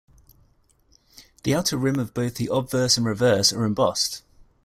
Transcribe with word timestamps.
The 1.43 1.53
outer 1.53 1.77
rim 1.77 1.99
of 1.99 2.15
both 2.15 2.33
the 2.37 2.49
obverse 2.51 2.97
and 2.97 3.05
reverse 3.05 3.53
are 3.53 3.65
embossed. 3.65 4.23